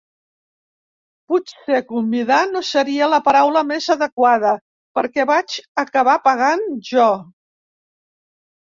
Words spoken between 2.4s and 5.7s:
no seria la paraula més adequada, perquè vaig